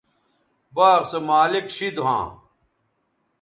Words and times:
باغ 0.75 1.01
سو 1.09 1.19
مالک 1.29 1.65
شید 1.75 1.95
ھواں 2.03 2.25